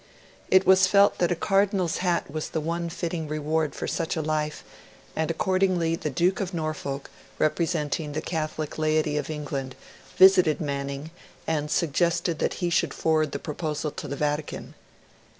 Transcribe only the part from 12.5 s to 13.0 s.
he should